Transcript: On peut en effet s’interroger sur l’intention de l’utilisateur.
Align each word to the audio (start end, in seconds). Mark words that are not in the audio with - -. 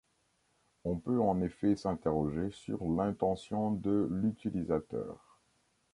On 0.83 0.95
peut 0.97 1.19
en 1.21 1.43
effet 1.43 1.75
s’interroger 1.75 2.49
sur 2.49 2.83
l’intention 2.89 3.69
de 3.69 4.07
l’utilisateur. 4.09 5.37